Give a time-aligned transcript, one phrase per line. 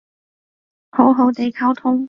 [0.89, 1.99] 好好哋溝通